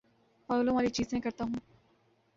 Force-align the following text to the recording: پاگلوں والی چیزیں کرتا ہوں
پاگلوں 0.49 0.75
والی 0.75 0.89
چیزیں 0.89 1.19
کرتا 1.19 1.43
ہوں 1.43 1.59